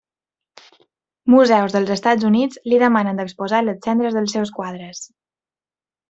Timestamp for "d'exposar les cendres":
3.21-4.17